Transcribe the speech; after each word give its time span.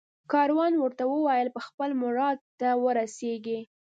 کاروان 0.31 0.73
ورته 0.77 1.03
وویل 1.13 1.47
ته 1.49 1.53
به 1.55 1.61
خپل 1.67 1.89
مراد 2.01 2.37
ته 2.59 2.69
ورسېږې 2.83 3.59